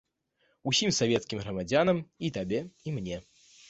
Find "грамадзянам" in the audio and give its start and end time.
1.45-2.03